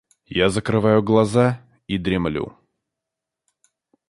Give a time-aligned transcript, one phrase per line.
[0.25, 2.57] Я закрываю глаза и дремлю.